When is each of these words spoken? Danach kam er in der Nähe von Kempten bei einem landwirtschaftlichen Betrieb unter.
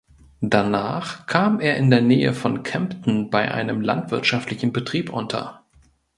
Danach 0.41 1.27
kam 1.27 1.59
er 1.59 1.77
in 1.77 1.91
der 1.91 2.01
Nähe 2.01 2.33
von 2.33 2.63
Kempten 2.63 3.29
bei 3.29 3.53
einem 3.53 3.81
landwirtschaftlichen 3.81 4.73
Betrieb 4.73 5.13
unter. 5.13 5.63